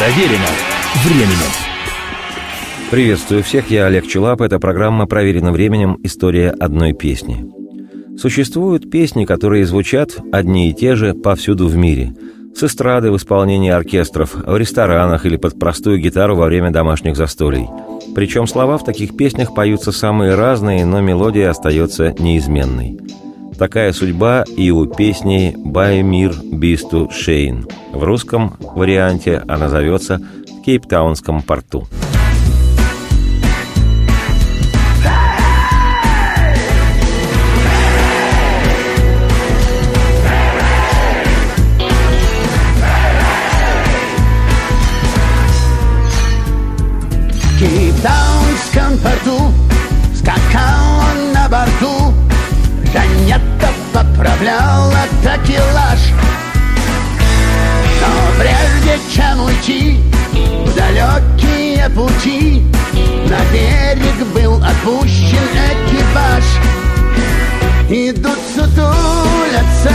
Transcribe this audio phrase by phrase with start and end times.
[0.00, 0.46] Проверено
[1.04, 1.52] временем.
[2.90, 4.40] Приветствую всех, я Олег Челап.
[4.40, 5.98] Это программа «Проверено временем.
[6.02, 7.46] История одной песни».
[8.16, 12.14] Существуют песни, которые звучат одни и те же повсюду в мире.
[12.56, 17.68] С эстрады в исполнении оркестров, в ресторанах или под простую гитару во время домашних застолий.
[18.14, 22.98] Причем слова в таких песнях поются самые разные, но мелодия остается неизменной.
[23.60, 27.68] Такая судьба и у песни «By Mir Бисту Шейн».
[27.92, 31.86] В русском варианте она зовется в Кейптаунском порту.
[60.90, 62.62] Далекие пути.
[63.28, 65.38] На берег был отпущен
[65.70, 66.44] экипаж.
[67.88, 69.94] Идут сутулятся,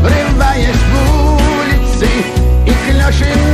[0.00, 2.08] врываясь в улицы
[2.66, 3.53] И клёши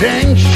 [0.00, 0.49] Change.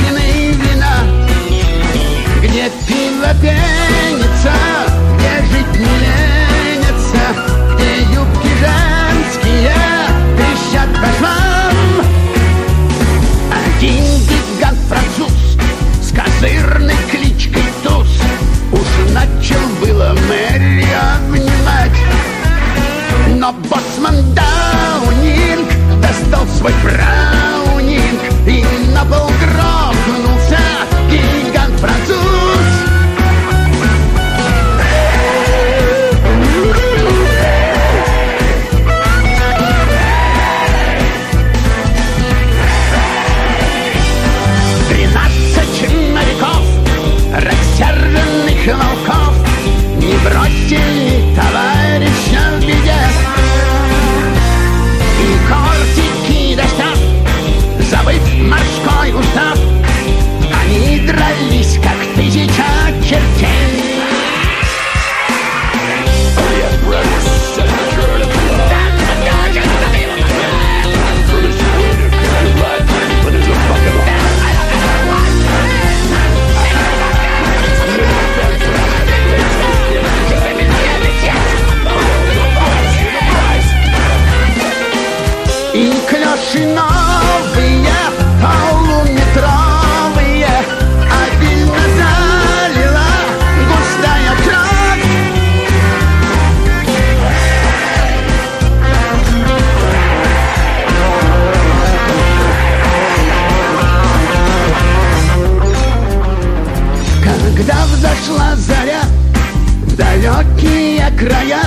[109.95, 111.63] Далекие края.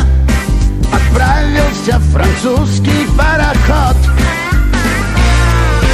[0.94, 3.98] Отправился французский пароход.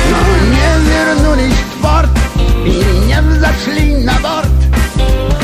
[0.09, 0.19] Но
[0.49, 2.09] не вернулись в порт
[2.65, 4.49] И не взошли на борт.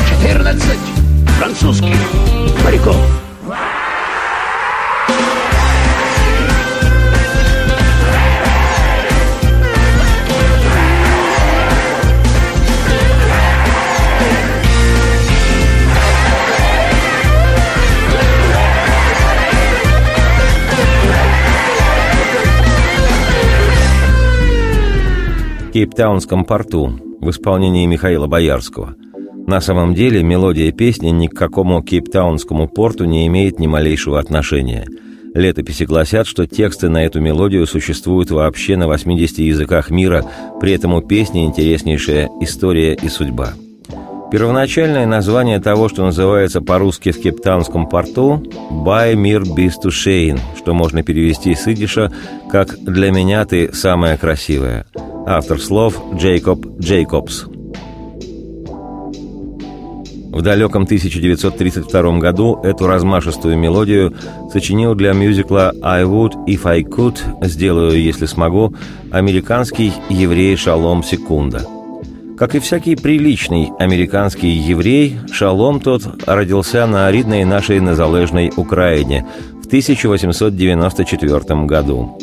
[0.08, 0.78] Четырнадцать
[1.38, 1.96] французских
[2.64, 3.19] моряков
[25.70, 28.96] В Кейптаунском порту в исполнении Михаила Боярского.
[29.46, 34.84] На самом деле мелодия песни ни к какому кейптаунскому порту не имеет ни малейшего отношения.
[35.32, 40.24] Летописи гласят, что тексты на эту мелодию существуют вообще на 80 языках мира,
[40.60, 43.52] при этом у песни интереснейшая история и судьба.
[44.32, 48.42] Первоначальное название того, что называется по-русски в Кейптаунском порту
[48.72, 52.10] «By mir bist du schön», что можно перевести с идиша
[52.50, 54.84] как «Для меня ты самая красивая».
[55.26, 57.46] Автор слов Джейкоб Джейкобс–
[60.32, 64.14] в далеком 1932 году эту размашистую мелодию
[64.52, 68.72] сочинил для мюзикла «I would if I could» «Сделаю, если смогу»
[69.10, 71.66] американский еврей Шалом Секунда.
[72.38, 79.26] Как и всякий приличный американский еврей, Шалом тот родился на рідной нашей незалежной Украине
[79.62, 82.18] в 1894 году.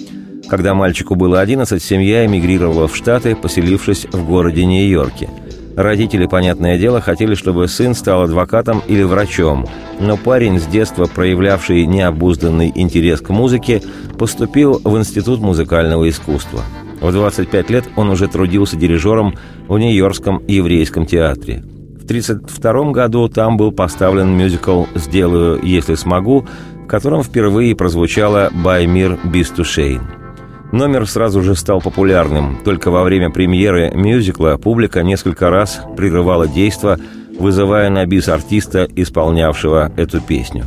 [0.49, 5.29] Когда мальчику было 11, семья эмигрировала в Штаты, поселившись в городе Нью-Йорке–
[5.77, 9.67] Родители, понятное дело, хотели, чтобы сын стал адвокатом или врачом,
[9.99, 13.83] но парень, с детства проявлявший необузданный интерес к музыке,
[14.17, 16.63] поступил в Институт музыкального искусства.
[17.00, 19.35] В 25 лет он уже трудился дирижером
[19.67, 21.63] в Нью-Йоркском еврейском театре.
[22.01, 26.47] В 1932 году там был поставлен мюзикл «Сделаю, если смогу»,
[26.85, 30.26] в котором впервые прозвучала «Баймир Бистушейн».
[30.71, 32.57] Номер сразу же стал популярным.
[32.63, 36.99] Только во время премьеры мюзикла публика несколько раз прерывала действо,
[37.39, 40.65] вызывая на бис артиста, исполнявшего эту песню.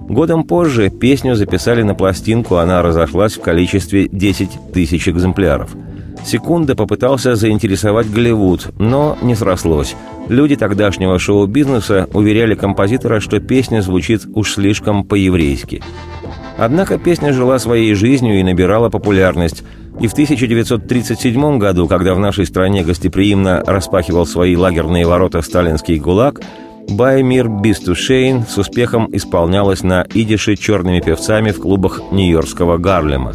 [0.00, 5.70] Годом позже песню записали на пластинку, она разошлась в количестве 10 тысяч экземпляров.
[6.24, 9.94] Секунда попытался заинтересовать Голливуд, но не срослось.
[10.28, 15.82] Люди тогдашнего шоу-бизнеса уверяли композитора, что песня звучит уж слишком по-еврейски.
[16.58, 19.62] Однако песня жила своей жизнью и набирала популярность.
[20.00, 26.40] И в 1937 году, когда в нашей стране гостеприимно распахивал свои лагерные ворота сталинский ГУЛАГ,
[26.90, 33.34] «Баймир Бистушейн» с успехом исполнялась на идише черными певцами в клубах нью-йоркского Гарлема.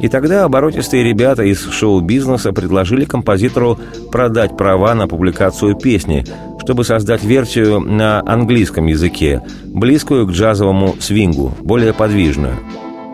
[0.00, 3.78] И тогда оборотистые ребята из шоу-бизнеса предложили композитору
[4.10, 6.24] продать права на публикацию песни,
[6.60, 12.56] чтобы создать версию на английском языке, близкую к джазовому свингу, более подвижную.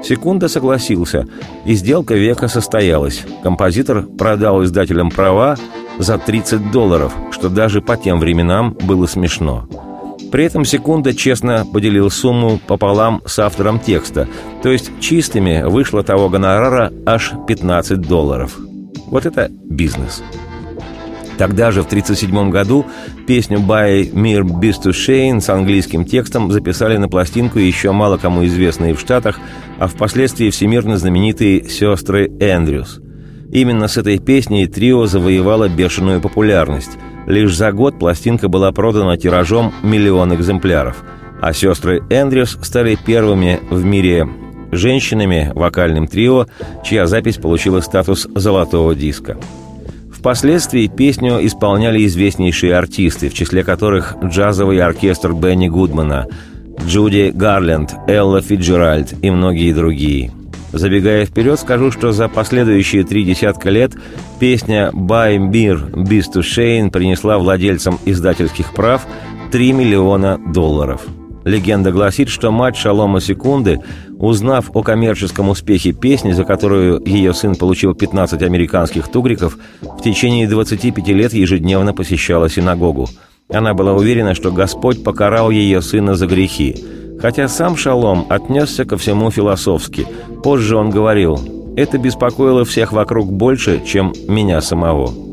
[0.03, 1.27] Секунда согласился,
[1.65, 3.25] и сделка века состоялась.
[3.43, 5.57] Композитор продал издателям права
[5.99, 9.69] за 30 долларов, что даже по тем временам было смешно.
[10.31, 14.29] При этом Секунда честно поделил сумму пополам с автором текста,
[14.63, 18.57] то есть чистыми вышло того гонорара аж 15 долларов.
[19.07, 20.23] Вот это бизнес.
[21.39, 22.87] Тогда же, в 1937 году,
[23.27, 28.95] песню «By Mir Beast Shane» с английским текстом записали на пластинку еще мало кому известные
[28.95, 29.39] в Штатах,
[29.79, 33.01] а впоследствии всемирно знаменитые «Сестры Эндрюс».
[33.53, 36.99] Именно с этой песней трио завоевало бешеную популярность.
[37.27, 41.05] Лишь за год пластинка была продана тиражом миллион экземпляров,
[41.41, 44.27] а «Сестры Эндрюс» стали первыми в мире
[44.73, 46.47] женщинами вокальным трио,
[46.85, 49.37] чья запись получила статус золотого диска.
[50.19, 56.27] Впоследствии песню исполняли известнейшие артисты, в числе которых джазовый оркестр Бенни Гудмана,
[56.85, 60.33] Джуди Гарленд, Элла Фиджеральд и многие другие.
[60.73, 63.93] Забегая вперед, скажу, что за последующие три десятка лет
[64.41, 69.07] песня «Buy Beer, Beast to Shane» принесла владельцам издательских прав
[69.53, 71.03] 3 миллиона долларов–
[71.47, 73.81] Легенда гласит, что мать Шалома Секунды,
[74.19, 80.49] узнав о коммерческом успехе песни, за которую ее сын получил 15 американских тугриков, в течение
[80.49, 83.09] 25 лет ежедневно посещала синагогу.
[83.49, 86.85] Она была уверена, что Господь покарал ее сына за грехи.
[87.21, 90.05] Хотя сам Шалом отнесся ко всему философски.
[90.43, 91.39] Позже он говорил,
[91.77, 95.26] «Это беспокоило всех вокруг больше, чем меня самого».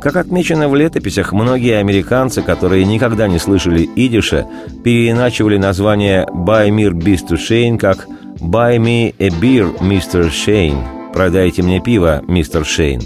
[0.00, 4.46] Как отмечено в летописях, многие американцы, которые никогда не слышали идиша,
[4.84, 8.06] переиначивали название «Buy me to Shane» как
[8.40, 10.30] «Buy me a beer, Mr.
[10.30, 13.00] Shane» «Продайте мне пиво, мистер Шейн».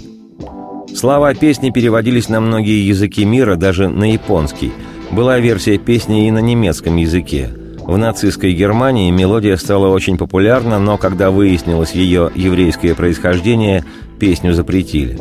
[0.93, 4.73] Слова песни переводились на многие языки мира, даже на японский.
[5.11, 7.49] Была версия песни и на немецком языке.
[7.79, 13.85] В нацистской Германии мелодия стала очень популярна, но когда выяснилось ее еврейское происхождение,
[14.19, 15.17] песню запретили.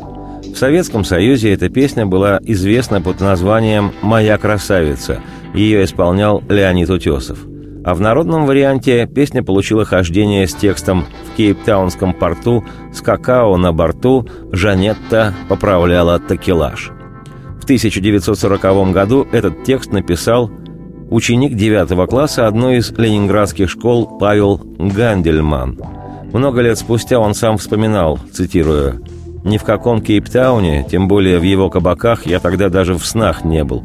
[0.52, 5.20] В Советском Союзе эта песня была известна под названием «Моя красавица».
[5.54, 7.38] Ее исполнял Леонид Утесов.
[7.84, 13.72] А в народном варианте песня получила хождение с текстом «В Кейптаунском порту с какао на
[13.72, 16.90] борту Жанетта поправляла такелаж».
[17.60, 20.50] В 1940 году этот текст написал
[21.10, 25.78] ученик 9 класса одной из ленинградских школ Павел Гандельман.
[26.32, 29.02] Много лет спустя он сам вспоминал, цитирую,
[29.44, 33.64] ни в каком Кейптауне, тем более в его кабаках, я тогда даже в снах не
[33.64, 33.82] был.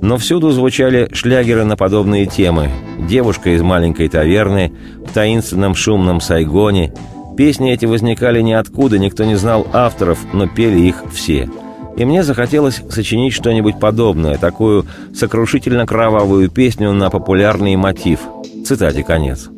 [0.00, 2.70] Но всюду звучали шлягеры на подобные темы.
[3.08, 4.72] «Девушка из маленькой таверны»,
[5.06, 6.92] «В таинственном шумном Сайгоне».
[7.36, 11.48] Песни эти возникали ниоткуда, никто не знал авторов, но пели их все.
[11.96, 18.20] И мне захотелось сочинить что-нибудь подобное, такую сокрушительно кровавую песню на популярный мотив.
[18.66, 19.48] Цитате конец.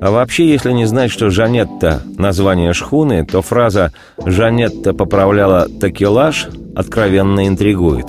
[0.00, 3.92] А вообще, если не знать, что Жанетта– название шхуны, то фраза
[4.24, 8.06] «Жанетта поправляла такелаж» откровенно интригует.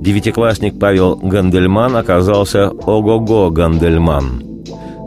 [0.00, 4.51] Девятиклассник Павел Гандельман оказался «Ого-го Гандельман».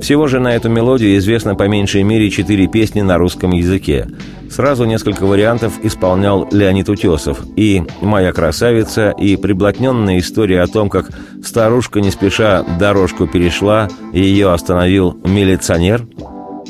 [0.01, 4.07] Всего же на эту мелодию известно по меньшей мере четыре песни на русском языке.
[4.49, 7.41] Сразу несколько вариантов исполнял Леонид Утесов.
[7.55, 11.09] И «Моя красавица», и приблотненная история о том, как
[11.43, 16.05] старушка не спеша дорожку перешла, и ее остановил милиционер.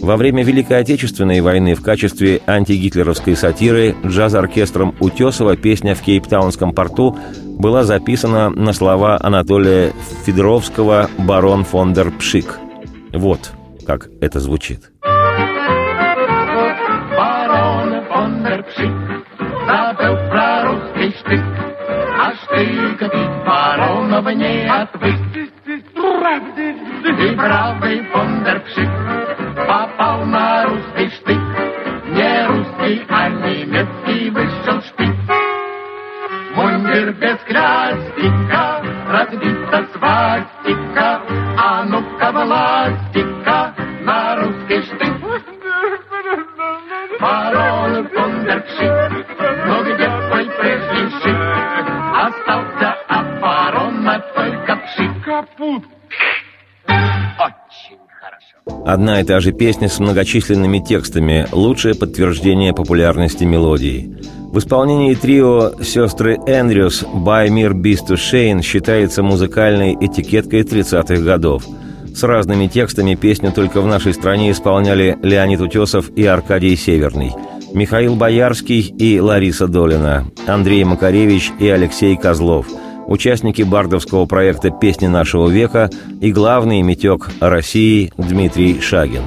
[0.02, 7.18] Во время Великой Отечественной войны в качестве антигитлеровской сатиры джаз-оркестром Утесова песня в Кейптаунском порту
[7.58, 9.94] была записана на слова Анатолия
[10.26, 12.60] Федоровского «Барон фон дер Пшик».
[13.18, 13.52] Вот
[13.88, 14.92] как это звучит.
[17.16, 18.44] Барон фон
[19.68, 21.44] забыл про русский штык,
[22.20, 25.16] а штык бить баронов не отвык.
[27.06, 28.05] И бравый
[55.36, 55.84] Капут.
[56.88, 58.84] Очень хорошо.
[58.86, 64.16] Одна и та же песня с многочисленными текстами– лучшее подтверждение популярности мелодии.
[64.54, 71.66] В исполнении трио «Сестры Эндрюс» «By Mir Beast to Shane» считается музыкальной этикеткой 30-х годов.
[72.16, 77.34] С разными текстами песню только в нашей стране исполняли Леонид Утесов и Аркадий Северный,
[77.74, 82.68] Михаил Боярский и Лариса Долина, Андрей Макаревич и Алексей Козлов–
[83.08, 85.90] участники бардовского проекта «Песни нашего века»
[86.22, 89.24] и главный метек России Дмитрий Шагин.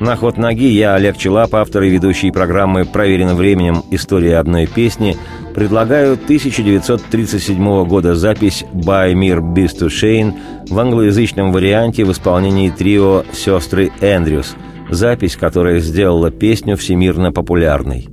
[0.00, 3.82] На ход ноги я, Олег Челап, автор и ведущий программы «Проверено временем.
[3.90, 5.16] История одной песни»,
[5.54, 10.34] предлагаю 1937 года запись «By Mir Beast to Shane»
[10.68, 14.56] в англоязычном варианте в исполнении трио «Сестры Эндрюс»,
[14.90, 18.08] запись, которая сделала песню всемирно популярной.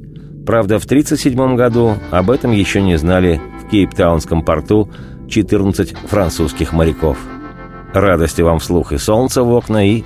[0.45, 3.41] Правда, в 1937 году об этом еще не знали
[3.71, 4.89] Кейптаунском порту
[5.29, 7.17] 14 французских моряков.
[7.93, 10.03] Радости вам вслух и солнца в окна, и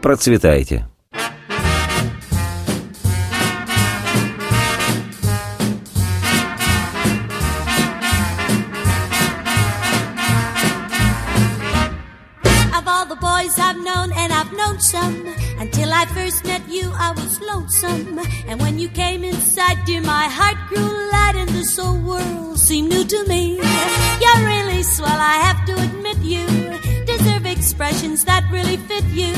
[0.00, 0.88] процветайте!
[23.08, 23.56] To me.
[24.22, 26.46] You're really swell, I have to admit you
[27.06, 29.32] deserve expressions that really fit you.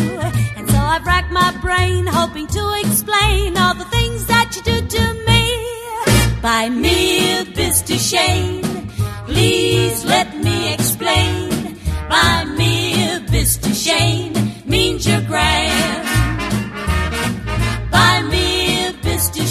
[0.56, 4.78] And so I've racked my brain, hoping to explain all the things that you do
[4.96, 5.42] to me.
[6.42, 8.62] By me, it's to shame.
[9.26, 11.78] Please let me explain.
[12.08, 12.74] By me,
[13.38, 14.32] it's to shame
[14.66, 16.06] means you're grand.
[17.90, 19.46] By me, it's to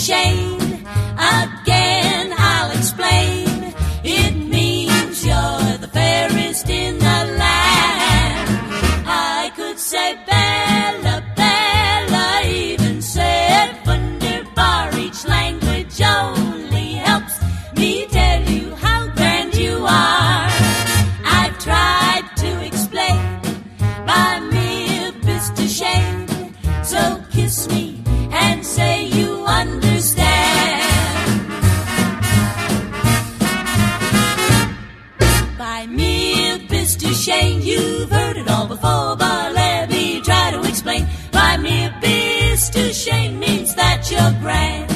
[28.39, 30.84] and say you understand.
[35.58, 41.08] By mere to shame, you've heard it all before, but let me try to explain.
[41.31, 41.93] By mere
[42.72, 44.88] to shame means that you're grand.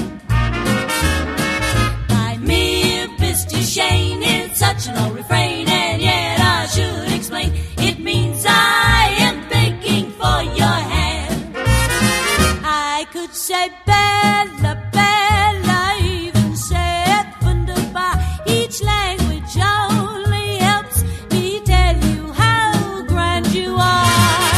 [13.33, 18.15] I could say Bella, Bella, even say wunderbar.
[18.47, 24.53] Each language only helps me tell you how grand you are.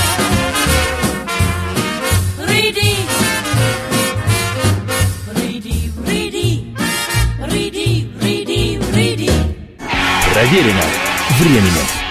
[2.48, 2.96] Reedy,
[5.38, 6.74] reedy, reedy,
[7.52, 9.30] reedy, reedy, reedy.
[10.32, 10.86] Проверено
[11.38, 12.03] временем.